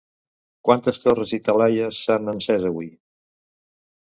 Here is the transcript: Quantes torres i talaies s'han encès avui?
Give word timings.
Quantes 0.67 0.97
torres 1.03 1.33
i 1.37 1.39
talaies 1.49 2.01
s'han 2.07 2.33
encès 2.35 2.67
avui? 2.71 2.89